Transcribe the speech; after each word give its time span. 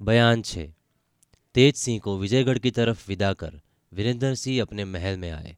बयान 0.00 0.42
छः। 0.42 0.72
तेज 1.54 1.74
सिंह 1.76 1.98
को 2.00 2.16
विजयगढ़ 2.18 2.58
की 2.58 2.70
तरफ़ 2.70 3.08
विदा 3.08 3.32
कर 3.32 3.60
वीरेंद्र 3.92 4.34
सिंह 4.34 4.60
अपने 4.62 4.84
महल 4.84 5.16
में 5.16 5.30
आए, 5.30 5.56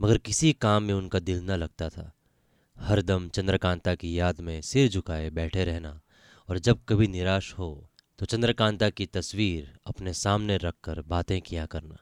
मगर 0.00 0.18
किसी 0.18 0.52
काम 0.52 0.82
में 0.82 0.94
उनका 0.94 1.18
दिल 1.18 1.42
न 1.42 1.56
लगता 1.56 1.88
था। 1.88 2.10
हरदम 2.76 3.28
चंद्रकांता 3.28 3.94
की 3.94 4.18
याद 4.18 4.40
में 4.40 4.60
सिर 4.60 4.88
झुकाए 4.88 5.28
बैठे 5.30 5.64
रहना, 5.64 6.00
और 6.48 6.58
जब 6.58 6.80
कभी 6.88 7.06
निराश 7.08 7.52
हो 7.52 7.68
तो 8.18 8.26
चंद्रकांता 8.26 8.88
की 8.90 9.06
तस्वीर 9.06 9.72
अपने 9.86 10.14
सामने 10.14 10.56
रखकर 10.56 11.00
बातें 11.02 11.40
किया 11.40 11.66
करना, 11.66 11.98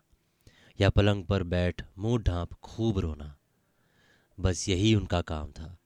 या 0.80 0.90
पलंग 0.90 1.24
पर 1.24 1.42
बैठ 1.42 1.84
मुँह 1.98 2.22
ढांप 2.22 2.54
खूब 2.54 2.98
रोना। 2.98 3.34
बस 4.38 4.68
यही 4.68 4.94
उनका 4.94 5.20
काम 5.22 5.50
था। 5.50 5.76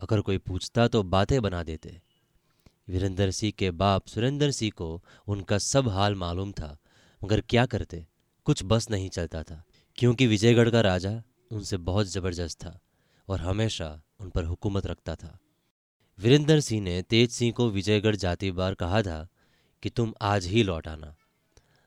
अगर 0.00 0.20
कोई 0.20 0.38
पूछता 0.38 0.88
तो 0.88 1.02
बातें 1.04 1.40
बना 1.42 1.62
देते। 1.62 2.00
वीरेंद्र 2.88 3.30
सिंह 3.30 3.52
के 3.58 3.70
बाप 3.72 4.06
सुरेंद्र 4.06 4.50
सिंह 4.50 4.72
को 4.76 5.02
उनका 5.28 5.58
सब 5.60 5.88
हाल 5.88 6.14
मालूम 6.14 6.52
था, 6.52 6.76
मगर 7.20 7.40
क्या 7.42 7.66
करते? 7.66 8.06
कुछ 8.46 8.62
बस 8.64 8.90
नहीं 8.90 9.08
चलता 9.10 9.42
था, 9.42 9.62
क्योंकि 9.98 10.26
विजयगढ़ 10.26 10.70
का 10.70 10.80
राजा 10.82 11.22
उनसे 11.50 11.76
बहुत 11.78 12.06
ज़बरदस्त 12.06 12.62
था 12.64 12.78
और 13.28 13.40
हमेशा 13.40 13.88
उन 14.20 14.30
पर 14.30 14.44
हुकूमत 14.44 14.86
रखता 14.86 15.14
था। 15.14 15.38
वीरेंद्र 16.18 16.60
सिंह 16.60 16.82
ने 16.82 17.00
तेज 17.02 17.30
सिंह 17.30 17.52
को 17.52 17.68
विजयगढ़ 17.70 18.16
जाती 18.16 18.50
बार 18.52 18.74
कहा 18.74 19.02
था 19.02 19.26
कि 19.82 19.90
तुम 19.90 20.12
आज 20.22 20.46
ही 20.46 20.62
लौट 20.62 20.88
आना। 20.88 21.14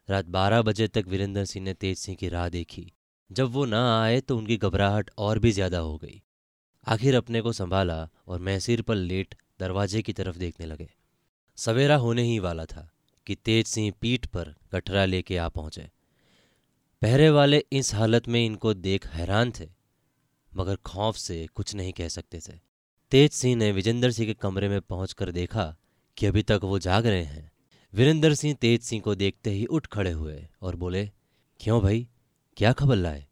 रात 0.10 0.26
बारह 0.28 0.62
बजे 0.62 0.88
तक 0.88 1.06
वीरेंद्र 1.08 1.46
सिंह 1.46 1.66
ने 1.66 1.74
तेज 1.76 1.98
सिंह 1.98 2.18
की 2.18 2.30
राह 2.30 2.50
देखी। 2.50 2.92
जब 3.30 3.52
वो 3.52 3.66
ना 3.66 3.82
आए 3.96 4.20
तो 4.22 4.38
उनकी 4.38 4.58
घबराहट 4.58 5.10
और 5.18 5.40
भी 5.40 5.52
ज़्यादा 5.52 5.80
हो 5.80 5.98
गई। 5.98 6.22
आखिर 6.88 7.16
अपने 7.16 7.42
को 7.42 7.52
संभाला 7.54 8.08
और 8.28 8.40
मैसीर 8.42 8.82
पर 8.82 8.96
लेट 8.96 9.36
दरवाजे 9.60 10.02
की 10.02 10.14
तरफ़ 10.14 10.38
देखने 10.38 10.66
लगे। 10.66 10.90
सवेरा 11.58 11.96
होने 11.96 12.24
ही 12.24 12.40
वाला 12.40 12.66
था 12.66 12.90
कि 13.28 13.36
तेज 13.36 13.68
सिंह 13.68 13.92
पीठ 14.02 14.26
पर 14.26 14.54
गठरा 14.72 15.06
लेके 15.06 15.38
आ 15.38 15.48
पहुँचे। 15.50 15.90
पहरे 17.02 17.30
वाले 17.30 17.64
इस 17.72 17.94
हालत 17.94 18.28
में 18.28 18.46
इनको 18.46 18.74
देख 18.74 19.08
हैरान 19.08 19.52
थे, 19.52 19.70
मगर 20.52 20.76
खौफ 20.76 21.18
से 21.18 21.46
कुछ 21.56 21.76
नहीं 21.76 21.94
कह 21.94 22.08
सकते 22.08 22.40
थे। 22.40 22.54
तेज 23.12 23.32
सिंह 23.32 23.56
ने 23.56 23.72
विजेंद्र 23.72 24.12
सिंह 24.12 24.28
के 24.28 24.34
कमरे 24.34 24.70
में 24.70 24.82
पहुंचकर 24.82 25.32
देखा 25.32 25.76
कि 26.18 26.26
अभी 26.26 26.44
तक 26.44 26.60
वो 26.64 26.80
जाग 26.80 27.06
रहे 27.08 27.24
हैं। 27.24 27.52
वीरेंद्र 27.94 28.34
सिंह 28.36 28.54
तेज 28.54 28.82
सिंह 28.82 29.02
को 29.02 29.16
देखते 29.16 29.50
ही 29.50 29.66
उठ 29.66 29.88
खड़े 29.88 30.12
हुए 30.12 30.48
और 30.62 30.76
बोले, 30.76 31.06
क्यों 31.60 31.82
भाई? 31.82 32.08
क्या 32.58 32.74
खबर 32.74 32.96
लाए? 32.96 33.26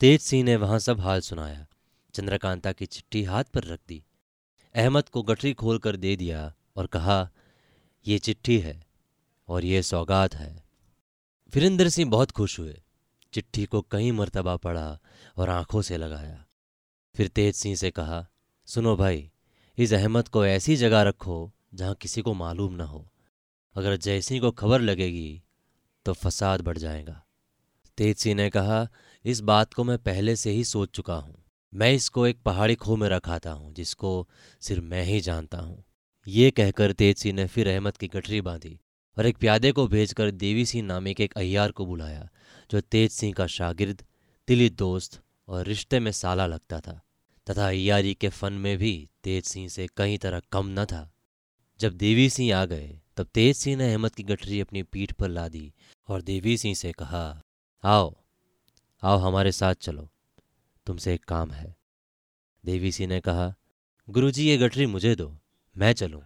तेज 0.00 0.20
सिंह 0.20 0.44
ने 0.44 0.56
वहाँ 0.56 0.78
सब 0.78 1.00
हाल 1.00 1.20
सुनाया। 1.20 1.66
चंद्रकांता 2.14 2.72
की 2.72 2.86
चिट्ठी 2.86 3.22
हाथ 3.24 3.44
पर 3.44 3.64
रख 3.64 3.80
दी। 3.88 4.02
अहमद 4.74 5.08
को 5.08 5.22
गठरी 5.22 5.52
खोलकर 5.52 5.96
दे 5.96 6.16
दिया 6.16 6.54
और 6.76 6.86
कहा, 6.86 7.30
ये 8.06 8.18
चिट्ठी 8.18 8.58
है 8.58 8.86
और 9.48 9.64
ये 9.64 9.82
सौगात 9.82 10.34
है। 10.34 10.64
वीरेंद्र 11.54 11.88
सिंह 11.88 12.10
बहुत 12.10 12.30
खुश 12.30 12.58
हुए। 12.58 12.82
चिट्ठी 13.32 13.64
को 13.64 13.82
कई 13.82 14.10
मरतबा 14.10 14.56
पढ़ा 14.56 14.98
और 15.36 15.50
आँखों 15.50 15.82
से 15.82 15.96
लगाया। 15.96 16.44
फिर 17.14 17.28
तेज 17.28 17.54
सिंह 17.54 17.76
से 17.76 17.90
कहा, 17.90 18.26
सुनो 18.66 18.96
भाई, 18.96 19.30
इस 19.78 19.92
अहमद 19.92 20.28
को 20.28 20.46
ऐसी 20.46 20.76
जगह 20.76 21.02
रखो 21.02 21.52
जहाँ 21.74 21.94
किसी 21.94 22.22
को 22.22 22.34
मालूम 22.34 22.72
ना 22.72 22.84
हो। 22.84 23.06
अगर 23.74 23.96
जयसिंह 23.96 24.40
को 24.40 24.50
खबर 24.50 24.80
लगेगी 24.80 25.42
तो 26.06 26.12
फसाद 26.12 26.60
बढ़ 26.60 26.78
जाएगा। 26.78 27.22
तेज 27.98 28.16
सिंह 28.16 28.34
ने 28.34 28.50
कहा, 28.50 28.88
इस 29.24 29.40
बात 29.40 29.74
को 29.74 29.84
मैं 29.84 29.98
पहले 29.98 30.36
से 30.36 30.50
ही 30.50 30.64
सोच 30.64 30.90
चुका 30.90 31.14
हूँ। 31.14 31.39
मैं 31.72 31.92
इसको 31.92 32.26
एक 32.26 32.38
पहाड़ी 32.42 32.74
खो 32.74 32.96
में 32.96 33.08
रखाता 33.08 33.50
हूँ, 33.50 33.72
जिसको 33.74 34.28
सिर्फ़ 34.60 34.82
मैं 34.82 35.02
ही 35.04 35.20
जानता 35.20 35.58
हूँ। 35.58 35.84
ये 36.26 36.50
कहकर 36.50 36.92
तेज 36.92 37.16
सिंह 37.16 37.34
ने 37.34 37.46
फिर 37.46 37.68
अहमद 37.68 37.96
की 37.96 38.08
गठरी 38.08 38.40
बांधी 38.40 38.78
और 39.16 39.26
एक 39.26 39.36
प्यादे 39.36 39.72
को 39.72 39.86
भेजकर 39.88 40.30
देवी 40.30 40.64
सिंह 40.66 40.86
नामे 40.86 41.14
के 41.14 41.24
एक 41.24 41.34
अय्यार 41.36 41.70
को 41.70 41.86
बुलाया, 41.86 42.28
जो 42.70 42.80
तेज 42.80 43.10
सिंह 43.10 43.32
का 43.34 43.46
शागिर्द, 43.46 44.02
दिली 44.48 44.68
दोस्त 44.70 45.20
और 45.48 45.64
रिश्ते 45.66 46.00
में 46.00 46.12
साला 46.12 46.46
लगता 46.46 46.80
था। 46.80 47.00
तथा 47.46 47.68
अयारी 47.68 48.14
के 48.14 48.28
फन 48.28 48.52
में 48.52 48.76
भी 48.78 49.08
तेज 49.24 49.44
सिंह 49.44 49.68
से 49.68 49.88
कई 49.96 50.18
तरह 50.18 50.40
कम 50.52 50.66
न 50.68 50.84
था। 50.84 51.10
जब 51.80 51.92
देवी 51.92 52.28
सिंह 52.30 52.54
आ 52.56 52.64
गए, 52.64 53.00
तब 53.16 53.26
तेज 53.34 53.56
सिंह 53.56 53.76
ने 53.76 53.92
अहमद 53.92 54.14
की 54.14 54.22
गठरी 54.22 54.60
अपनी 54.60 54.82
पीठ 54.82 55.12
पर 55.12 55.28
ला 55.28 55.48
दी 55.48 55.72
और 56.08 56.22
देवी 56.22 56.56
सिंह 56.58 56.74
से 56.74 56.92
कहा, 56.92 57.42
आओ 57.84 58.14
आओ 59.02 59.18
हमारे 59.18 59.52
साथ 59.52 59.74
चलो। 59.74 60.08
तुमसे 60.90 61.14
एक 61.14 61.24
काम 61.24 61.50
है। 61.50 61.76
देवी 62.66 62.92
सिंह 62.92 63.08
ने 63.08 63.20
कहा, 63.20 63.54
गुरुजी, 64.10 64.48
ये 64.48 64.58
गठरी 64.58 64.86
मुझे 64.86 65.14
दो, 65.14 65.38
मैं 65.76 65.92
चलूँ। 65.92 66.22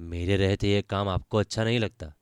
मेरे 0.00 0.36
रहते 0.36 0.68
ये 0.68 0.82
काम 0.82 1.08
आपको 1.08 1.38
अच्छा 1.38 1.64
नहीं 1.64 1.78
लगता। 1.78 2.14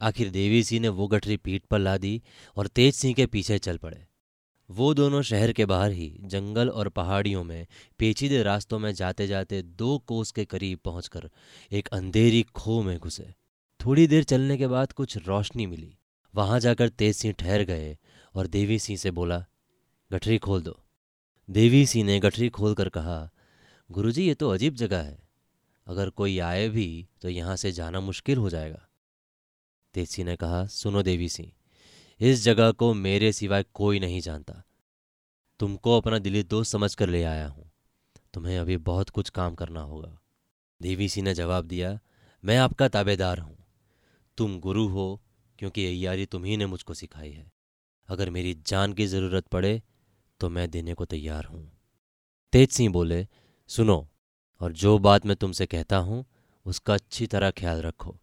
आखिर 0.00 0.30
देवी 0.30 0.64
सिंह 0.64 0.80
ने 0.80 0.88
वो 0.88 1.08
गठरी 1.08 1.36
पीठ 1.36 1.64
पर 1.64 1.78
ला 1.78 1.96
दी 1.96 2.22
और 2.56 2.66
तेज 2.66 2.94
सिंह 2.94 3.14
के 3.14 3.26
पीछे 3.26 3.58
चल 3.58 3.78
पड़े। 3.78 4.06
वो 4.70 4.94
दोनों 4.94 5.22
शहर 5.22 5.52
के 5.52 5.66
बाहर 5.66 5.90
ही 5.90 6.16
जंगल 6.20 6.68
और 6.68 6.88
पहाड़ियों 6.88 7.44
में, 7.44 7.66
पेचीदे 7.98 8.42
रास्तों 8.42 8.78
में 8.78 8.92
जाते 8.94 9.26
जाते 9.26 9.62
दो 9.62 9.98
कोस 9.98 10.30
के 10.30 10.44
करीब 10.44 10.78
पहुंचकर 10.78 11.30
एक 11.72 11.88
अंधेरी 11.88 12.42
खो 12.42 12.82
में 12.82 12.98
घुसे। 12.98 13.34
थोड़ी 13.84 14.06
देर 14.06 14.24
चलने 14.24 14.56
के 14.56 14.66
बाद 14.66 14.92
कुछ 14.92 15.16
रोशनी 15.16 15.66
मिली। 15.66 15.98
वहाँ 16.34 16.60
जाकर 16.60 16.88
तेज 16.88 17.16
सिंह 17.16 17.34
ठहर 17.38 17.62
गए 17.62 17.98
और 18.34 18.46
देवी 18.46 18.78
सिंह 18.78 18.98
से 18.98 19.10
बोला 19.10 19.44
गठरी 20.10 20.38
खोल 20.38 20.62
दो। 20.62 20.84
देवी 21.50 21.86
सिंह 21.86 22.04
ने 22.04 22.20
गठरी 22.20 22.48
खोल 22.48 22.74
कर 22.74 22.88
कहा, 22.88 23.30
गुरुजी, 23.90 24.26
ये 24.26 24.34
तो 24.34 24.48
अजीब 24.50 24.74
जगह 24.74 25.02
है। 25.02 25.18
अगर 25.86 26.10
कोई 26.10 26.38
आए 26.38 26.68
भी 26.68 27.08
तो 27.22 27.28
यहाँ 27.28 27.56
से 27.56 27.72
जाना 27.72 28.00
मुश्किल 28.00 28.38
हो 28.38 28.50
जाएगा। 28.50 28.88
तेजसी 29.94 30.24
ने 30.24 30.36
कहा, 30.36 30.66
सुनो 30.66 31.02
देवी 31.02 31.28
सिंह 31.28 31.52
इस 32.20 32.42
जगह 32.42 32.70
को 32.72 32.94
मेरे 32.94 33.32
सिवाय 33.32 33.64
कोई 33.74 33.98
नहीं 33.98 34.20
जानता। 34.20 34.62
तुमको 35.60 35.96
अपना 36.00 36.18
दिली 36.18 36.42
दोस्त 36.42 36.72
समझ 36.72 36.94
कर 36.94 37.08
ले 37.08 37.22
आया 37.24 37.46
हूँ। 37.48 37.70
तुम्हें 38.34 38.58
अभी 38.58 38.76
बहुत 38.76 39.10
कुछ 39.10 39.30
काम 39.30 39.54
करना 39.54 39.80
होगा। 39.80 40.18
देवी 40.82 41.08
सिंह 41.08 41.24
ने 41.24 41.34
जवाब 41.34 41.64
दिया, 41.64 41.98
मैं 42.44 42.56
आपका 42.56 42.88
ताबेदार 42.88 43.38
हूँ। 43.38 43.56
तुम 44.38 44.60
गुरु 44.60 44.86
हो, 44.88 45.22
क्योंकि 45.58 46.06
यारी 46.06 46.26
तुम्ही 46.26 46.56
ने 46.56 46.66
मुझको 46.66 46.94
सिखाई 46.94 47.30
है। 47.30 47.52
अगर 48.08 48.30
मेरी 48.30 48.54
जान 48.66 48.92
की 48.92 49.06
ज़रूरत 49.06 49.46
पड़े 49.46 49.82
तो 50.40 50.48
मैं 50.48 50.70
देने 50.70 50.94
को 50.94 51.04
तैयार 51.04 51.44
हूँ। 51.44 51.72
तेज 52.52 52.70
सिंह 52.70 52.92
बोले, 52.92 53.26
सुनो, 53.66 54.08
और 54.60 54.72
जो 54.72 54.98
बात 54.98 55.26
मैं 55.26 55.36
तुमसे 55.36 55.66
कहता 55.66 55.96
हूँ, 55.96 56.24
उसका 56.66 56.94
अच्छी 56.94 57.26
तरह 57.26 57.50
ख्याल 57.50 57.82
रखो। 57.82 58.20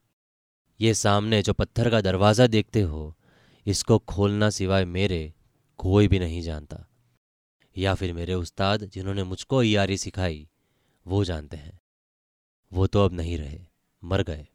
ये 0.79 0.93
सामने 0.93 1.41
जो 1.41 1.53
पत्थर 1.53 1.89
का 1.89 2.01
दरवाज़ा 2.01 2.47
देखते 2.47 2.81
हो, 2.81 3.15
इसको 3.65 3.97
खोलना 3.97 4.49
सिवाय 4.49 4.85
मेरे 4.85 5.33
कोई 5.77 6.07
भी 6.07 6.19
नहीं 6.19 6.41
जानता। 6.41 6.87
या 7.77 7.95
फिर 7.95 8.13
मेरे 8.13 8.33
उस्ताद 8.33 8.83
जिन्होंने 8.83 9.23
मुझको 9.23 9.63
यारी 9.63 9.97
सिखाई, 9.97 10.49
वो 11.05 11.23
जानते 11.23 11.57
हैं। 11.57 11.79
वो 12.73 12.87
तो 12.87 13.05
अब 13.05 13.13
नहीं 13.13 13.37
रहे, 13.37 13.59
मर 14.03 14.23
गए। 14.23 14.47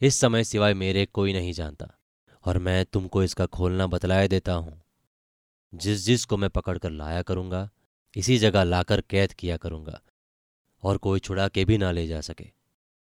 इस 0.00 0.20
समय 0.20 0.44
सिवाय 0.44 0.74
मेरे 0.74 1.06
कोई 1.06 1.32
नहीं 1.32 1.52
जानता, 1.52 1.98
और 2.44 2.58
मैं 2.58 2.84
तुमको 2.84 3.22
इसका 3.22 3.46
खोलना 3.46 3.86
बतलाए 3.86 4.28
देता 4.28 4.52
हूँ। 4.52 4.82
जिस 5.72 6.04
जिस 6.06 6.24
को 6.24 6.36
मैं 6.36 6.50
पकड़ 6.50 6.78
कर 6.78 6.90
लाया 6.90 7.22
करूँगा, 7.22 7.68
इसी 8.16 8.38
जगह 8.38 8.62
लाकर 8.64 9.00
कैद 9.00 9.32
किया 9.32 9.56
करूँगा, 9.56 10.00
और 10.82 10.96
कोई 10.96 11.20
छुड़ा 11.20 11.48
के 11.48 11.64
भी 11.64 11.78
ना 11.78 11.90
ले 11.92 12.06
जा 12.06 12.20
सके। 12.20 12.46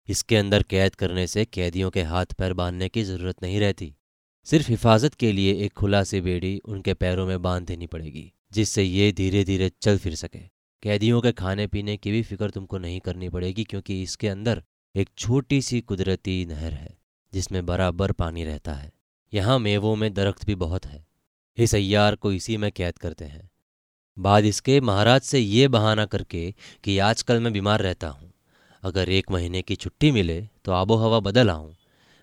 इसके 0.09 0.37
अंदर 0.37 0.63
कैद 0.63 0.95
करने 0.95 1.27
से 1.27 1.45
कैदियों 1.45 1.91
के 1.91 2.03
हाथ 2.03 2.27
पैर 2.27 2.53
बांधने 2.53 2.89
की 2.89 3.03
ज़रूरत 3.03 3.43
नहीं 3.43 3.61
रहती। 3.61 3.95
सिर्फ़ 4.47 4.69
हिफाजत 4.69 5.15
के 5.15 5.33
लिए 5.33 5.53
एक 5.55 5.73
खुला 5.73 6.03
सी 6.05 6.21
बेड़ी 6.21 6.59
उनके 6.59 6.95
पैरों 6.95 7.27
में 7.27 7.43
बाँध 7.43 7.67
देनी 7.67 7.87
पड़ेगी, 7.87 8.33
जिससे 8.53 8.83
ये 8.83 9.13
धीरे 9.13 9.45
धीरे 9.45 9.71
चल 9.83 9.99
फिर 9.99 10.15
सके। 10.15 10.39
कैदियों 10.83 11.21
के 11.21 11.33
खाने 11.33 11.67
पीने 11.67 11.97
की 11.97 12.11
भी 12.11 12.23
फ़िक्र 12.23 12.51
तुमको 12.51 12.79
नहीं 12.79 13.01
करनी 13.01 13.29
पड़ेगी, 13.29 13.65
क्योंकि 13.65 14.03
इसके 14.03 14.29
अंदर 14.29 14.63
एक 14.95 15.11
छोटी 15.19 15.63
सी 15.63 15.81
कुदरती 15.81 16.45
नहर 16.47 16.73
है, 16.73 16.99
जिसमें 17.33 17.67
बराबर 17.67 18.13
पानी 18.13 18.45
रहता 18.45 18.75
है। 18.75 18.93
यहाँ 19.33 19.59
मेवों 19.59 19.97
में 19.97 20.13
दरख्त 20.15 20.45
भी 20.47 20.55
बहुत 20.55 20.87
है। 20.87 21.12
इस 21.59 21.75
अय्यार 21.75 22.15
को 22.15 22.33
इसी 22.33 22.57
में 22.57 22.71
कैद 22.73 22.99
करते 22.99 23.25
हैं। 23.25 23.51
बाद 24.17 24.45
इसके 24.45 24.81
महाराज 24.81 25.21
से 25.21 25.39
ये 25.39 25.69
बहाना 25.69 26.05
करके 26.07 26.55
कि 26.85 26.99
आजकल 26.99 27.41
मैं 27.41 27.53
बीमार 27.53 27.81
रहता 27.81 28.09
हूँ। 28.09 28.33
अगर 28.83 29.09
एक 29.09 29.31
महीने 29.31 29.63
की 29.63 29.77
छुट्टी 29.77 30.11
मिले 30.11 30.41
तो 30.65 30.73
आबो 30.73 30.97
हवा 30.97 31.21
बदल 31.21 31.51
आऊँ। 31.51 31.75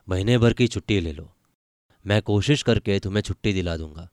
महीने 0.07 0.37
भर 0.37 0.53
की 0.53 0.67
छुट्टी 0.67 0.99
ले 0.99 1.11
लो। 1.11 1.29
मैं 2.05 2.21
कोशिश 2.21 2.63
करके 2.63 2.99
तुम्हें 2.99 3.21
छुट्टी 3.21 3.53
दिला 3.53 3.77
दूँगा। 3.77 4.07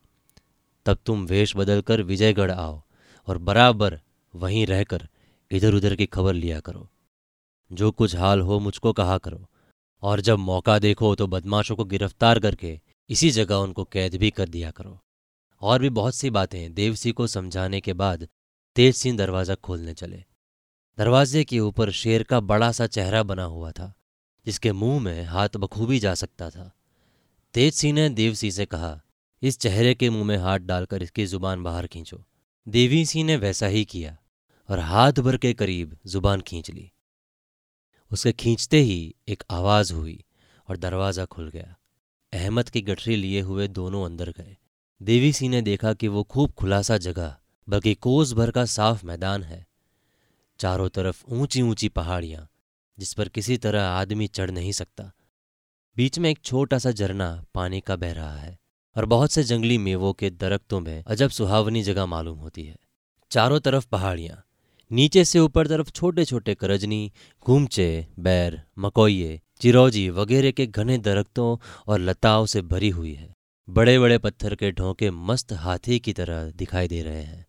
तब 0.86 0.98
तुम 1.06 1.24
वेश 1.26 1.56
बदलकर 1.56 2.02
विजयगढ़ 2.02 2.50
आओ 2.50 2.82
और 3.28 3.38
बराबर 3.38 3.98
वहीं 4.34 4.66
रहकर 4.66 5.08
इधर 5.50 5.74
उधर 5.74 5.94
की 5.96 6.06
खबर 6.06 6.34
लिया 6.34 6.60
करो। 6.60 6.88
जो 7.70 7.90
कुछ 7.90 8.16
हाल 8.16 8.40
हो 8.40 8.58
मुझको 8.58 8.92
कहा 8.92 9.19
करो। 9.19 9.46
और 10.02 10.20
जब 10.20 10.38
मौका 10.38 10.78
देखो 10.78 11.14
तो 11.14 11.26
बदमाशों 11.26 11.76
को 11.76 11.84
गिरफ़्तार 11.84 12.38
करके 12.38 12.78
इसी 13.10 13.30
जगह 13.30 13.54
उनको 13.54 13.84
कैद 13.84 14.14
भी 14.14 14.30
कर 14.30 14.48
दिया 14.48 14.70
करो। 14.70 14.98
और 15.62 15.81
भी 15.81 15.88
बहुत 15.91 16.14
सी 16.14 16.31
बातें 16.31 16.75
देवसी 16.75 17.12
को 17.12 17.26
समझाने 17.26 17.81
के 17.81 17.93
बाद 17.93 18.29
तेज 18.76 18.94
सिंह 18.94 19.17
दरवाज़ा 19.19 19.55
खोलने 19.55 19.94
चले। 19.94 20.25
दरवाजे 20.99 21.44
के 21.44 21.61
ऊपर 21.61 21.91
शेर 21.91 22.23
का 22.23 22.41
बड़ा 22.41 22.70
सा 22.73 22.87
चेहरा 22.87 23.23
बना 23.23 23.44
हुआ 23.44 23.70
था, 23.73 23.93
जिसके 24.47 24.73
मुँह 24.73 25.00
में 25.00 25.25
हाथ 25.25 25.56
बखूबी 25.56 25.99
जा 25.99 26.14
सकता 26.14 26.50
था। 26.50 26.70
तेज 27.55 27.75
सिंह 27.75 27.93
ने 27.94 28.08
देव 28.11 28.35
सिंह 28.35 28.53
से 28.53 28.67
कहा, 28.67 29.00
इस 29.43 29.58
चेहरे 29.58 29.94
के 29.94 30.11
मुँह 30.11 30.25
में 30.25 30.37
हाथ 30.37 30.58
डालकर 30.58 31.03
इसकी 31.03 31.26
ज़ुबान 31.26 31.62
बाहर 31.62 31.87
खींचो। 31.87 32.25
देवी 32.67 33.05
सिंह 33.06 33.25
ने 33.25 33.37
वैसा 33.37 33.67
ही 33.67 33.85
किया 33.85 34.17
और 34.69 34.79
हाथ 34.79 35.12
भर 35.12 35.37
के 35.37 35.53
करीब 35.55 35.97
ज़ुबान 36.06 36.41
खींच 36.41 36.70
ली। 36.70 36.91
उसके 38.11 38.32
खींचते 38.32 38.79
ही 38.79 39.14
एक 39.29 39.43
आवाज़ 39.50 39.93
हुई 39.93 40.25
और 40.69 40.76
दरवाज़ा 40.76 41.25
खुल 41.25 41.49
गया। 41.49 41.76
अहमद 42.32 42.69
की 42.69 42.81
गठरी 42.81 43.17
लिए 43.17 43.41
हुए 43.41 43.69
दोनों 43.69 44.05
अंदर 44.06 44.31
गए। 44.31 44.56
देवी 45.00 45.32
सिंह 45.32 45.50
ने 45.50 45.60
देखा 45.62 45.93
कि 45.93 46.08
वो 46.08 46.22
खूब 46.22 46.52
खुलासा 46.52 46.96
जगह 46.98 47.34
बल्कि 47.69 47.94
कोस 47.94 48.32
भर 48.32 48.50
का 48.50 48.64
साफ़ 48.64 49.04
मैदान 49.06 49.43
है। 49.43 49.66
चारों 50.60 50.88
तरफ़ 50.88 51.25
ऊँची 51.28 51.62
ऊँची 51.62 51.88
पहाड़ियाँ, 51.88 52.48
जिस 52.98 53.12
पर 53.14 53.28
किसी 53.28 53.56
तरह 53.56 53.82
आदमी 53.82 54.26
चढ़ 54.26 54.50
नहीं 54.50 54.72
सकता। 54.72 55.10
बीच 55.96 56.19
में 56.19 56.31
एक 56.31 56.38
छोटा 56.44 56.78
सा 56.78 56.90
झरना 56.90 57.44
पानी 57.54 57.81
का 57.81 57.96
बह 57.96 58.12
रहा 58.12 58.37
है, 58.37 58.58
और 58.96 59.04
बहुत 59.04 59.32
से 59.32 59.44
जंगली 59.44 59.78
मेवों 59.78 60.12
के 60.12 60.31
दरख्तों 60.31 60.81
में 60.81 61.02
अजब 61.06 61.31
सुहावनी 61.31 61.82
जगह 61.82 62.06
मालूम 62.06 62.38
होती 62.38 62.64
है। 62.64 62.76
चारों 63.31 63.60
तरफ़ 63.60 63.87
पहाड़ियाँ, 63.88 64.43
नीचे 64.90 65.25
से 65.25 65.38
ऊपर 65.38 65.66
तरफ़ 65.66 65.90
छोटे 65.90 66.25
छोटे 66.25 66.54
करजनी, 66.54 67.12
घूमचे, 67.46 68.06
बैर, 68.19 68.62
मकोइये, 68.78 69.40
चिरौजी 69.60 70.08
वगैरह 70.10 70.50
के 70.50 70.66
घने 70.66 70.98
दरख्तों 70.98 71.56
और 71.87 72.00
लताओं 72.00 72.46
से 72.46 72.62
भरी 72.62 72.88
हुई 72.88 73.14
है। 73.14 73.35
बड़े 73.68 73.98
बड़े 73.98 74.18
पत्थर 74.18 74.54
के 74.54 74.72
ढोंके 74.72 75.10
मस्त 75.10 75.52
हाथी 75.52 75.98
की 75.98 76.12
तरह 76.12 76.50
दिखाई 76.50 76.88
दे 76.88 77.02
रहे 77.02 77.22
हैं। 77.22 77.46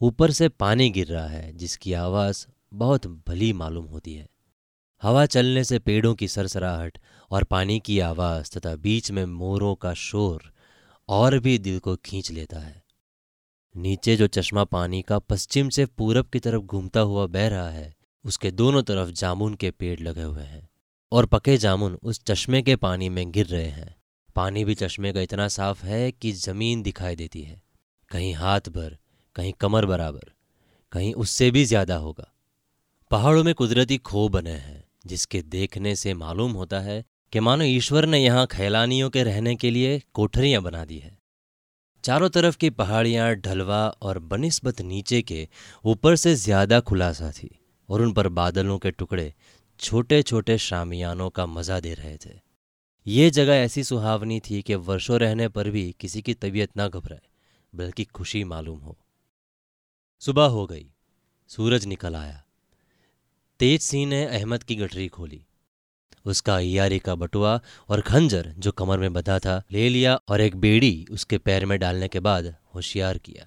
ऊपर 0.00 0.30
से 0.30 0.48
पानी 0.48 0.90
गिर 0.90 1.06
रहा 1.06 1.26
है, 1.26 1.52
जिसकी 1.52 1.92
आवाज़ 1.92 2.46
बहुत 2.74 3.06
भली 3.06 3.52
मालूम 3.52 3.84
होती 3.84 4.14
है। 4.14 4.28
हवा 5.02 5.26
चलने 5.26 5.64
से 5.64 5.78
पेड़ों 5.78 6.14
की 6.14 6.28
सरसराहट 6.28 6.98
और 7.30 7.44
पानी 7.44 7.80
की 7.80 8.00
आवाज़ 8.00 8.58
तथा 8.58 8.76
बीच 8.76 9.10
में 9.10 9.24
मोरों 9.24 9.74
का 9.74 9.94
शोर 9.94 10.52
और 11.08 11.38
भी 11.38 11.58
दिल 11.58 11.78
को 11.78 11.96
खींच 11.96 12.30
लेता 12.30 12.58
है। 12.58 12.84
नीचे 13.76 14.16
जो 14.16 14.26
चश्मा 14.26 14.64
पानी 14.64 15.02
का 15.02 15.18
पश्चिम 15.18 15.68
से 15.68 15.86
पूरब 15.86 16.26
की 16.26 16.38
तरफ़ 16.38 16.62
घूमता 16.62 17.00
हुआ 17.00 17.26
बह 17.26 17.48
रहा 17.48 17.70
है, 17.70 17.94
उसके 18.24 18.50
दोनों 18.50 18.82
तरफ़ 18.82 19.10
जामुन 19.10 19.54
के 19.54 19.70
पेड़ 19.70 20.00
लगे 20.00 20.22
हुए 20.22 20.42
हैं 20.42 20.68
और 21.12 21.26
पके 21.26 21.56
जामुन 21.56 21.98
उस 22.02 22.24
चश्मे 22.24 22.62
के 22.62 22.76
पानी 22.76 23.08
में 23.08 23.32
गिर 23.32 23.46
रहे 23.46 23.68
हैं। 23.68 23.96
पानी 24.36 24.64
भी 24.64 24.74
चश्मे 24.74 25.12
का 25.12 25.20
इतना 25.20 25.48
साफ़ 25.48 25.84
है 25.84 26.10
कि 26.12 26.32
ज़मीन 26.34 26.82
दिखाई 26.82 27.16
देती 27.16 27.42
है। 27.42 27.60
कहीं 28.10 28.34
हाथ 28.34 28.68
भर, 28.70 28.96
कहीं 29.36 29.52
कमर 29.60 29.86
बराबर, 29.86 30.32
कहीं 30.92 31.12
उससे 31.14 31.50
भी 31.50 31.64
ज़्यादा 31.64 31.96
होगा। 31.96 32.30
पहाड़ों 33.10 33.44
में 33.44 33.54
कुदरती 33.54 33.96
खो 33.98 34.28
बने 34.28 34.50
हैं, 34.50 34.82
जिसके 35.06 35.42
देखने 35.44 35.94
से 35.96 36.14
मालूम 36.14 36.52
होता 36.52 36.80
है 36.80 37.04
कि 37.32 37.40
मानो 37.40 37.64
ईश्वर 37.64 38.06
ने 38.06 38.18
यहाँ 38.18 38.46
खैलानियों 38.46 39.10
के 39.10 39.22
रहने 39.22 39.54
के 39.56 39.70
लिए 39.70 40.00
कोठरियाँ 40.14 40.62
बना 40.62 40.84
दी 40.84 40.98
है। 40.98 41.16
चारों 42.04 42.28
तरफ़ 42.28 42.56
की 42.56 42.70
पहाड़ियाँ, 42.70 43.34
ढलवा 43.34 43.86
और 43.88 44.18
बनिस्बत 44.20 44.80
नीचे 44.82 45.22
के 45.22 45.46
ऊपर 45.84 46.16
से 46.16 46.34
ज़्यादा 46.34 46.80
खुलासा 46.80 47.30
थी 47.30 47.50
और 47.88 48.02
उन 48.02 48.12
पर 48.12 48.28
बादलों 48.30 48.78
के 48.78 48.90
टुकड़े 48.90 49.32
छोटे 49.80 50.22
छोटे 50.22 50.58
शामियानों 50.58 51.30
का 51.30 51.46
मज़ा 51.46 51.80
दे 51.80 51.94
रहे 51.94 52.16
थे। 52.16 52.45
ये 53.06 53.30
जगह 53.30 53.52
ऐसी 53.52 53.84
सुहावनी 53.84 54.40
थी 54.40 54.62
कि 54.62 54.74
वर्षों 54.74 55.18
रहने 55.20 55.48
पर 55.48 55.68
भी 55.70 55.94
किसी 56.00 56.22
की 56.22 56.34
तबीयत 56.34 56.76
ना 56.76 56.88
घबराए, 56.88 57.20
बल्कि 57.74 58.04
खुशी 58.04 58.42
मालूम 58.44 58.78
हो। 58.78 58.96
सुबह 60.22 60.44
हो 60.44 60.66
गई, 60.66 60.86
सूरज 61.48 61.86
निकल 61.86 62.16
आया। 62.16 62.42
तेज 63.60 63.80
सिंह 63.80 64.06
ने 64.06 64.24
अहमद 64.26 64.62
की 64.62 64.76
गठरी 64.76 65.08
खोली। 65.08 65.46
उसका 66.24 66.56
अयारी 66.56 66.98
का 66.98 67.14
बटुआ 67.14 67.60
और 67.88 68.00
खंजर 68.00 68.52
जो 68.58 68.72
कमर 68.72 68.98
में 68.98 69.12
बंधा 69.12 69.38
था, 69.38 69.62
ले 69.72 69.88
लिया 69.88 70.18
और 70.28 70.40
एक 70.40 70.56
बेड़ी 70.56 71.06
उसके 71.10 71.38
पैर 71.38 71.66
में 71.66 71.78
डालने 71.78 72.08
के 72.08 72.20
बाद 72.20 72.54
होशियार 72.74 73.18
किया। 73.18 73.46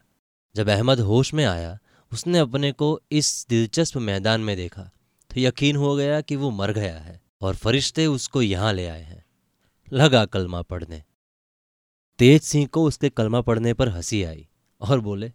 जब 0.55 0.69
अहमद 0.69 0.99
होश 0.99 1.33
में 1.33 1.45
आया, 1.45 1.77
उसने 2.11 2.39
अपने 2.39 2.71
को 2.71 2.99
इस 3.11 3.45
दिलचस्प 3.49 3.97
मैदान 3.97 4.41
में 4.41 4.55
देखा 4.57 4.91
तो 5.29 5.39
यकीन 5.39 5.75
हो 5.75 5.95
गया 5.95 6.21
कि 6.21 6.35
वो 6.35 6.49
मर 6.51 6.71
गया 6.71 6.97
है 6.97 7.21
और 7.41 7.55
फरिश्ते 7.55 8.05
उसको 8.05 8.41
यहाँ 8.41 8.73
ले 8.73 8.87
आए 8.87 9.03
हैं। 9.03 9.25
लगा 9.93 10.25
कलमा 10.25 10.61
पढ़ने। 10.61 11.03
तेज 12.19 12.41
सिंह 12.41 12.67
को 12.67 12.83
उसके 12.83 13.09
कलमा 13.09 13.41
पढ़ने 13.41 13.73
पर 13.73 13.89
हँसी 13.89 14.23
आई 14.23 14.49
और 14.81 14.99
बोले, 14.99 15.31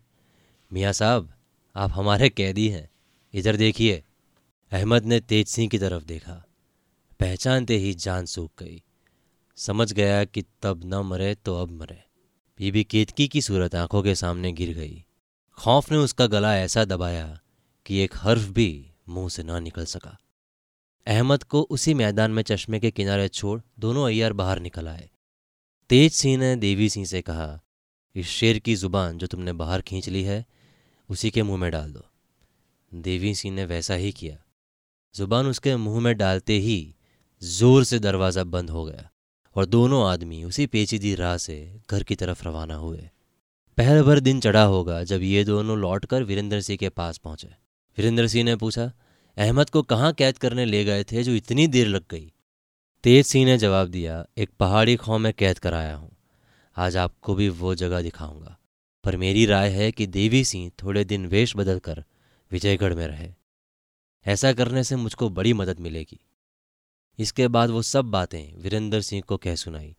मियाँ 0.73 0.93
साहब, 0.93 1.35
आप 1.77 1.91
हमारे 1.93 2.29
कैदी 2.29 2.69
हैं। 2.69 2.91
इधर 3.33 3.57
देखिए 3.57 4.05
अहमद 4.73 5.05
ने 5.05 5.21
तेज 5.21 5.47
सिंह 5.47 5.69
की 5.69 5.79
तरफ़ 5.79 6.05
देखा। 6.05 6.45
पहचानते 7.21 7.77
ही 7.77 7.95
जान 7.95 8.27
सूख 8.27 8.51
गई। 8.59 8.83
समझ 9.57 9.93
गया 9.93 10.25
कि 10.25 10.43
तब 10.63 10.83
न 10.85 10.95
मरे 10.95 11.35
तो 11.35 11.63
अब 11.63 11.71
मरे। 11.71 12.05
बीबी 12.59 12.85
केतकी 12.85 13.29
की 13.29 13.43
सूरत 13.43 13.75
आँखों 13.75 14.03
के 14.03 14.15
सामने 14.15 14.53
गिर 14.53 14.77
गई। 14.77 15.05
खौफ 15.53 15.93
ने 15.93 15.99
उसका 15.99 16.27
गला 16.27 16.59
ऐसा 16.59 16.85
दबाया 16.85 17.41
कि 17.87 17.97
एक 17.97 18.15
हर्फ 18.17 18.43
भी 18.43 18.93
मुँह 19.09 19.29
से 19.29 19.43
ना 19.43 19.61
निकल 19.61 19.85
सका। 19.85 20.19
अहमद 21.07 21.43
को 21.43 21.61
उसी 21.71 21.95
मैदान 21.95 22.31
में 22.31 22.43
चश्मे 22.43 22.79
के 22.81 22.91
किनारे 22.91 23.29
छोड़ 23.29 23.61
दोनों 23.79 24.07
अय्यार 24.07 24.33
बाहर 24.33 24.61
निकल 24.61 24.89
आए। 24.89 25.09
तेज 25.91 26.13
सिंह 26.13 26.37
ने 26.39 26.55
देवी 26.57 26.89
सिंह 26.89 27.07
से 27.07 27.21
कहा, 27.23 27.61
इस 28.17 28.27
शेर 28.27 28.59
की 28.59 28.75
ज़ुबान 28.75 29.19
जो 29.19 29.27
तुमने 29.27 29.53
बाहर 29.53 29.81
खींच 29.81 30.09
ली 30.09 30.23
है, 30.23 30.45
उसी 31.11 31.31
के 31.31 31.43
मुँह 31.43 31.61
में 31.61 31.71
डाल 31.71 31.93
दो। 31.93 32.05
देवी 32.93 33.35
सिंह 33.35 33.55
ने 33.55 33.65
वैसा 33.65 33.95
ही 33.95 34.13
किया। 34.13 34.37
ज़ुबान 35.15 35.47
उसके 35.47 35.77
मुँह 35.77 36.01
में 36.01 36.17
डालते 36.17 36.59
ही 36.59 36.95
ज़ोर 37.43 37.85
से 37.85 37.99
दरवाज़ा 37.99 38.45
बंद 38.47 38.71
हो 38.71 38.85
गया 38.85 39.09
और 39.57 39.67
दोनों 39.67 40.05
आदमी 40.09 40.43
उसी 40.45 40.67
पेचीदी 40.67 41.15
राह 41.15 41.37
से 41.37 41.57
घर 41.91 42.03
की 42.03 42.15
तरफ़ 42.15 42.49
रवाना 42.49 42.75
हुए। 42.77 43.09
पहल 43.79 44.03
भर 44.03 44.21
दिन 44.21 44.41
चढ़ा 44.41 44.63
होगा 44.65 45.03
जब 45.05 45.23
ये 45.23 45.45
दोनों 45.45 45.79
लौटकर 45.79 46.23
वीरेंद्र 46.23 46.61
सिंह 46.61 46.77
के 46.77 46.89
पास 46.89 47.19
पहुँचे। 47.19 47.49
वीरेंद्र 47.99 48.27
सिंह 48.29 48.45
ने 48.45 48.57
पूछा 48.57 48.93
अहमद 49.37 49.71
को 49.71 49.83
कहाँ 49.83 50.13
कैद 50.13 50.39
करने 50.39 50.65
ले 50.65 50.85
गए 50.85 51.05
थे 51.05 51.23
जो 51.23 51.33
इतनी 51.33 51.67
देर 51.67 51.87
लग 51.87 52.05
गई? 52.11 52.33
तेज 53.05 53.27
सिंह 53.27 53.45
ने 53.45 53.59
जवाब 53.59 53.89
दिया, 53.89 54.27
एक 54.39 54.51
पहाड़ी 54.61 54.97
खौ 54.97 55.19
में 55.19 55.33
कैद 55.33 55.59
कराया 55.59 55.95
हूँ। 55.95 56.17
आज 56.77 56.97
आपको 56.97 57.35
भी 57.35 57.49
वो 57.49 57.75
जगह 57.75 58.03
दिखाऊँगा। 58.03 58.59
पर 59.05 59.17
मेरी 59.17 59.47
राय 59.47 59.71
है 59.71 59.93
कि 59.93 60.07
देवी 60.07 60.45
सिंह 60.45 60.73
थोड़े 60.83 61.05
दिन 61.05 61.27
वेश 61.27 61.57
बदल 61.57 61.79
कर 61.79 62.05
विजयगढ़ 62.53 62.95
में 62.95 63.07
रहे। 63.07 63.33
ऐसा 64.27 64.53
करने 64.53 64.85
से 64.85 64.97
मुझको 64.97 65.29
बड़ी 65.29 65.53
मदद 65.53 65.81
मिलेगी। 65.81 66.21
इसके 67.19 67.49
बाद 67.49 67.71
वो 67.71 67.83
सब 67.83 68.05
बातें 68.05 68.63
वीरेंद्र 68.63 69.01
सिंह 69.01 69.23
को 69.23 69.37
कह 69.37 69.55
सुनाई, 69.55 69.97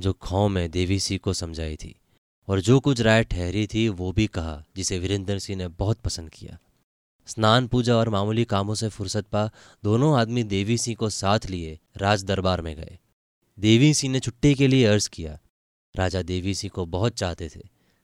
जो 0.00 0.12
खौ 0.12 0.48
में 0.48 0.70
देवी 0.70 1.00
सिंह 1.00 1.20
को 1.22 1.32
समझाई 1.32 1.76
थी। 1.76 2.00
और 2.48 2.60
जो 2.60 2.80
कुछ 2.80 3.00
राय 3.00 3.24
ठहरी 3.24 3.66
थी, 3.66 3.88
वो 3.88 4.12
भी 4.12 4.26
कहा, 4.26 4.64
जिसे 4.76 4.98
वीरेंद्र 4.98 5.38
सिंह 5.38 5.58
ने 5.58 5.68
बहुत 5.68 5.98
पसंद 5.98 6.30
किया। 6.30 6.58
स्नान, 7.26 7.66
पूजा 7.66 7.96
और 7.96 8.08
मामूली 8.08 8.44
कामों 8.44 8.74
से 8.74 8.88
फुर्सत 8.88 9.26
पा 9.26 9.50
दोनों 9.84 10.18
आदमी 10.18 10.42
देवी 10.42 10.78
सिंह 10.78 10.96
को 10.96 11.10
साथ 11.10 11.38
लिए 11.50 11.78
राज 11.96 12.24
दरबार 12.24 12.62
में 12.62 12.76
गए। 12.76 12.98
देवी 13.58 13.94
सिंह 13.94 14.12
ने 14.12 14.20
छुट्टी 14.20 14.54
के 14.54 14.66
लिए 14.66 14.86
अर्ज़ 14.86 15.10
किया। 15.10 15.38
राजा 15.96 16.22
देवी 16.22 16.54
सिंह 16.54 16.70
को 16.74 16.86
बहुत 16.86 17.14
चाहते 17.14 17.48
थे। 17.48 17.60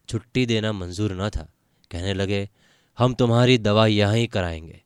छुट्टी 0.08 0.46
देना 0.46 0.72
मंजूर 0.72 1.12
न 1.12 1.30
था। 1.30 1.52
कहने 1.90 2.14
लगे, 2.14 2.50
हम 2.98 3.14
तुम्हारी 3.14 3.58
दवा 3.58 3.86
यहाँ 3.86 4.16
ही 4.16 4.26
कराएँगे। 4.26 4.80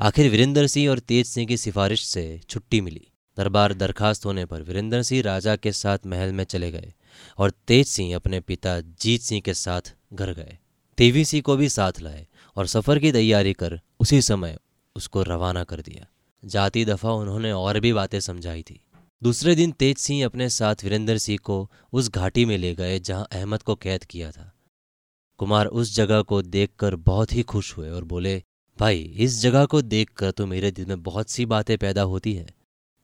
आखिर 0.00 0.30
वीरेंद्र 0.30 0.66
सिंह 0.66 0.90
और 0.90 0.98
तेज 0.98 1.26
सिंह 1.26 1.46
की 1.46 1.56
सिफारिश 1.56 2.04
से 2.04 2.40
छुट्टी 2.48 2.80
मिली। 2.80 3.06
दरबार 3.36 3.74
दरखास्त 3.74 4.26
होने 4.26 4.46
पर 4.46 4.62
वीरेंद्र 4.62 5.02
सिंह 5.02 5.22
राजा 5.22 5.56
के 5.56 5.72
साथ 5.72 5.98
महल 6.06 6.32
में 6.32 6.44
चले 6.44 6.70
गए 6.70 6.94
और 7.38 7.50
तेज 7.50 7.86
सिंह 7.86 8.16
अपने 8.16 8.40
पिता 8.40 8.80
जीत 8.80 9.20
सिंह 9.20 9.40
के 9.40 9.54
साथ 9.54 9.80
घर 10.12 10.32
गए। 10.32 10.58
देवी 10.98 11.24
सिंह 11.24 11.42
को 11.42 11.56
भी 11.56 11.68
साथ 11.68 11.92
लाए। 12.00 12.26
और 12.56 12.66
सफ़र 12.66 12.98
की 12.98 13.12
तैयारी 13.12 13.52
कर 13.54 13.78
उसी 14.00 14.20
समय 14.22 14.58
उसको 14.96 15.22
रवाना 15.24 15.64
कर 15.64 15.80
दिया। 15.80 16.06
जाती 16.42 16.84
दफ़ा 16.84 17.12
उन्होंने 17.12 17.52
और 17.52 17.80
भी 17.80 17.92
बातें 17.92 18.18
समझाई 18.20 18.62
थी। 18.62 18.80
दूसरे 19.22 19.54
दिन 19.54 19.70
तेज 19.72 19.96
सिंह 19.98 20.24
अपने 20.24 20.48
साथ 20.50 20.84
वीरेंद्र 20.84 21.16
सिंह 21.18 21.38
को 21.44 21.68
उस 21.92 22.10
घाटी 22.10 22.44
में 22.44 22.56
ले 22.58 22.74
गए 22.74 22.98
जहाँ 23.00 23.26
अहमद 23.32 23.62
को 23.62 23.74
कैद 23.76 24.04
किया 24.04 24.30
था। 24.30 24.52
कुमार 25.40 25.66
उस 25.66 25.94
जगह 25.94 26.22
को 26.22 26.40
देखकर 26.42 26.96
बहुत 26.96 27.32
ही 27.32 27.42
खुश 27.44 27.76
हुए 27.76 27.90
और 27.90 28.04
बोले, 28.04 28.42
भाई, 28.78 28.98
इस 28.98 29.40
जगह 29.40 29.64
को 29.64 29.80
देखकर 29.82 30.30
तो 30.30 30.46
मेरे 30.46 30.70
दिल 30.70 30.86
में 30.86 31.02
बहुत 31.02 31.30
सी 31.30 31.46
बातें 31.46 31.76
पैदा 31.78 32.02
होती 32.04 32.34
हैं। 32.34 32.48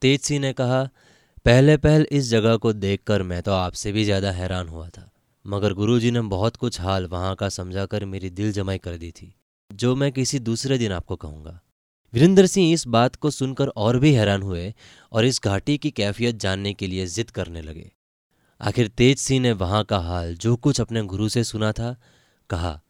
तेज 0.02 0.20
सिंह 0.20 0.40
ने 0.40 0.52
कहा, 0.52 0.82
पहले 1.46 1.76
पहल 1.76 2.06
इस 2.12 2.28
जगह 2.28 2.56
को 2.56 2.72
देखकर 2.72 3.22
मैं 3.22 3.42
तो 3.42 3.52
आपसे 3.52 3.92
भी 3.92 4.04
ज़्यादा 4.04 4.30
हैरान 4.32 4.68
हुआ 4.68 4.88
था, 4.88 5.10
मगर 5.44 5.72
गुरुजी 5.72 6.10
ने 6.10 6.20
बहुत 6.30 6.56
कुछ 6.56 6.80
हाल 6.80 7.06
वहाँ 7.06 7.34
का 7.34 7.48
समझाकर 7.50 8.04
मेरी 8.04 8.30
दिल 8.30 8.52
जमाई 8.52 8.78
कर 8.78 8.96
दी 8.96 9.10
थी। 9.10 9.34
जो 9.76 9.96
मैं 9.96 10.12
किसी 10.12 10.38
दूसरे 10.38 10.78
दिन 10.78 10.92
आपको 10.92 11.16
कहूँगा। 11.16 11.60
वीरेंद्र 12.12 12.46
सिंह 12.46 12.72
इस 12.72 12.86
बात 12.86 13.16
को 13.16 13.30
सुनकर 13.30 13.68
और 13.68 13.98
भी 13.98 14.14
हैरान 14.14 14.42
हुए 14.42 14.74
और 15.12 15.24
इस 15.24 15.40
घाटी 15.44 15.78
की 15.78 15.90
कैफियत 15.90 16.36
जानने 16.36 16.74
के 16.74 16.86
लिए 16.86 17.06
जिद 17.06 17.30
करने 17.30 17.62
लगे। 17.62 17.92
आखिर 18.60 18.88
तेज 18.88 19.18
सिंह 19.18 19.40
ने 19.40 19.52
वहाँ 19.52 19.84
का 19.84 19.98
हाल 19.98 20.34
जो 20.34 20.56
कुछ 20.56 20.80
अपने 20.80 21.02
गुरु 21.02 21.28
से 21.28 21.44
सुना 21.44 21.72
था, 21.72 21.96
कहा, 22.50 22.80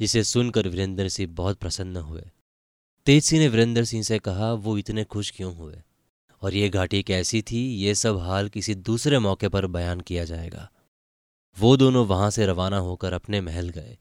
जिसे 0.00 0.24
सुनकर 0.24 0.68
वीरेंद्र 0.68 1.08
सिंह 1.08 1.34
बहुत 1.34 1.58
प्रसन्न 1.58 1.96
हुए। 1.96 2.30
तेज 3.06 3.24
सिंह 3.24 3.42
ने 3.42 3.48
वीरेंद्र 3.48 3.84
सिंह 3.84 4.02
से 4.02 4.18
कहा, 4.18 4.52
वो 4.52 4.78
इतने 4.78 5.04
खुश 5.04 5.30
क्यों 5.30 5.56
हुए? 5.56 5.82
और 6.42 6.54
ये 6.54 6.68
घाटी 6.68 7.02
कैसी 7.02 7.42
थी? 7.42 7.74
ये 7.74 7.94
सब 7.94 8.18
हाल 8.18 8.48
किसी 8.48 8.74
दूसरे 8.74 9.18
मौके 9.18 9.48
पर 9.48 9.66
बयान 9.66 10.00
किया 10.00 10.24
जाएगा। 10.24 10.70
वो 11.58 11.76
दोनों 11.76 12.06
वहाँ 12.06 12.30
से 12.30 12.46
रवाना 12.46 12.78
होकर 12.78 13.12
अपने 13.12 13.40
महल 13.40 13.68
गए। 13.68 13.98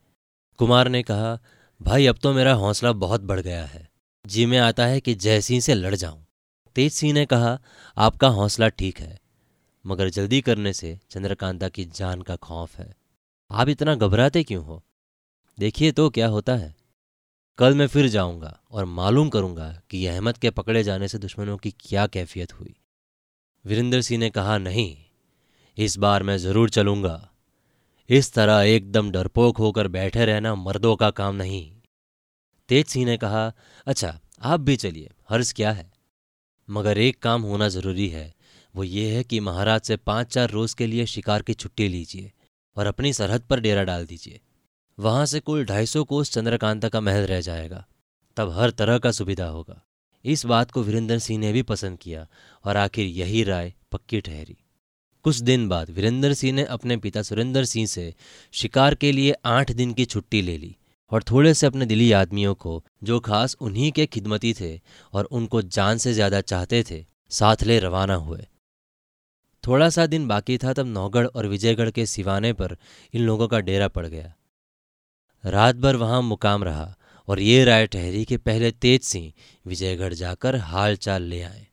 कुमार 0.57 0.87
ने 0.87 1.03
कहा 1.03 1.39
भाई, 1.81 2.05
अब 2.05 2.17
तो 2.17 2.31
मेरा 2.33 2.53
हौसला 2.53 2.91
बहुत 2.93 3.21
बढ़ 3.21 3.39
गया 3.39 3.65
है। 3.65 3.87
जी 4.25 4.45
में 4.45 4.57
आता 4.57 4.85
है 4.85 4.99
कि 4.99 5.13
जयसिंह 5.15 5.59
से 5.61 5.73
लड़ 5.73 5.95
जाऊँ। 5.95 6.25
तेज 6.75 6.91
सिंह 6.93 7.13
ने 7.13 7.25
कहा, 7.25 7.57
आपका 7.97 8.27
हौसला 8.29 8.67
ठीक 8.69 8.99
है, 8.99 9.19
मगर 9.85 10.09
जल्दी 10.09 10.41
करने 10.41 10.73
से 10.73 10.97
चंद्रकांता 11.11 11.69
की 11.69 11.85
जान 11.85 12.21
का 12.21 12.35
खौफ 12.37 12.77
है। 12.77 12.93
आप 13.51 13.69
इतना 13.69 13.95
घबराते 13.95 14.43
क्यों 14.43 14.63
हो? 14.65 14.83
देखिए 15.57 15.91
तो 15.91 16.09
क्या 16.09 16.27
होता 16.27 16.55
है। 16.55 16.75
कल 17.57 17.75
मैं 17.75 17.87
फिर 17.87 18.07
जाऊँगा 18.07 18.59
और 18.71 18.85
मालूम 18.85 19.29
करूँगा 19.29 19.69
कि 19.89 20.05
अहमद 20.07 20.37
के 20.37 20.49
पकड़े 20.49 20.83
जाने 20.83 21.07
से 21.07 21.17
दुश्मनों 21.17 21.57
की 21.57 21.71
क्या 21.79 22.05
कैफियत 22.07 22.53
हुई। 22.53 22.75
वीरेंद्र 23.65 24.01
सिंह 24.01 24.19
ने 24.19 24.29
कहा, 24.29 24.57
नहीं, 24.57 24.95
इस 25.77 25.97
बार 25.97 26.23
मैं 26.23 26.37
ज़रूर 26.37 26.69
चलूँगा। 26.69 27.29
इस 28.09 28.31
तरह 28.33 28.61
एकदम 28.63 29.09
डरपोक 29.11 29.57
होकर 29.57 29.87
बैठे 29.87 30.25
रहना 30.25 30.53
मर्दों 30.55 30.95
का 30.95 31.09
काम 31.11 31.35
नहीं। 31.35 31.71
तेज 32.69 32.85
सिंह 32.87 33.05
ने 33.05 33.17
कहा 33.17 33.51
अच्छा 33.87 34.19
आप 34.41 34.59
भी 34.59 34.75
चलिए, 34.75 35.09
हर्ज 35.29 35.51
क्या 35.53 35.71
है? 35.71 35.91
मगर 36.69 36.97
एक 36.97 37.21
काम 37.21 37.41
होना 37.41 37.67
ज़रूरी 37.69 38.07
है, 38.07 38.33
वो 38.75 38.83
ये 38.83 39.15
है 39.15 39.23
कि 39.23 39.39
महाराज 39.39 39.81
से 39.81 39.97
पाँच 39.97 40.27
चार 40.27 40.49
रोज 40.49 40.73
के 40.73 40.87
लिए 40.87 41.05
शिकार 41.05 41.41
की 41.41 41.53
छुट्टी 41.53 41.87
लीजिए 41.87 42.31
और 42.77 42.85
अपनी 42.85 43.11
सरहद 43.13 43.41
पर 43.41 43.59
डेरा 43.59 43.83
डाल 43.83 44.05
दीजिए। 44.05 44.39
वहाँ 44.97 45.25
से 45.25 45.39
कुल 45.39 45.65
ढाई 45.65 45.85
सौ 45.85 46.03
कोस 46.03 46.31
चंद्रकांता 46.31 46.89
का 46.89 47.01
महल 47.01 47.25
रह 47.25 47.41
जाएगा, 47.41 47.85
तब 48.37 48.51
हर 48.51 48.71
तरह 48.71 48.97
का 48.97 49.11
सुविधा 49.11 49.47
होगा। 49.47 49.81
इस 50.25 50.45
बात 50.45 50.71
को 50.71 50.83
वीरेंद्र 50.83 51.19
सिंह 51.19 51.39
ने 51.39 51.51
भी 51.53 51.61
पसंद 51.63 51.97
किया 51.97 52.27
और 52.65 52.77
आखिर 52.77 53.05
यही 53.07 53.43
राय 53.43 53.73
पक्की 53.91 54.21
ठहरी। 54.21 54.57
कुछ 55.25 55.37
दिन 55.37 55.67
बाद 55.69 55.89
वीरेंद्र 55.89 56.33
सिंह 56.33 56.53
ने 56.53 56.63
अपने 56.65 56.97
पिता 56.97 57.21
सुरेंद्र 57.21 57.63
सिंह 57.65 57.85
से 57.87 58.13
शिकार 58.53 58.95
के 58.95 59.11
लिए 59.11 59.33
आठ 59.45 59.71
दिन 59.71 59.93
की 59.93 60.05
छुट्टी 60.05 60.41
ले 60.41 60.57
ली 60.57 60.75
और 61.11 61.23
थोड़े 61.23 61.53
से 61.53 61.67
अपने 61.67 61.85
दिली 61.85 62.11
आदमियों 62.11 62.53
को, 62.55 62.83
जो 63.03 63.19
खास 63.19 63.55
उन्हीं 63.61 63.91
के 63.91 64.05
खिदमती 64.05 64.53
थे 64.53 64.79
और 65.13 65.25
उनको 65.25 65.61
जान 65.61 65.97
से 65.97 66.13
ज़्यादा 66.13 66.41
चाहते 66.41 66.83
थे, 66.83 67.05
साथ 67.29 67.63
ले 67.63 67.79
रवाना 67.79 68.15
हुए। 68.15 68.45
थोड़ा 69.63 69.89
सा 69.89 70.05
दिन 70.05 70.27
बाकी 70.27 70.57
था 70.57 70.73
तब 70.73 70.87
नौगढ़ 70.87 71.25
और 71.25 71.47
विजयगढ़ 71.47 71.89
के 71.89 72.05
सिवाने 72.05 72.53
पर 72.53 72.75
इन 73.13 73.21
लोगों 73.21 73.47
का 73.47 73.59
डेरा 73.59 73.87
पड़ 73.87 74.05
गया। 74.07 74.33
रात 75.43 75.75
भर 75.75 75.95
वहाँ 75.95 76.21
मुकाम 76.21 76.63
रहा 76.63 76.93
और 77.27 77.39
ये 77.39 77.63
राय 77.65 77.87
ठहरी 77.87 78.25
कि 78.25 78.37
पहले 78.37 78.71
तेज 78.71 79.01
सिंह 79.03 79.31
विजयगढ़ 79.65 80.13
जाकर 80.13 80.55
हाल 80.55 80.95
चाल 80.95 81.23
ले 81.23 81.41
आए। 81.41 81.66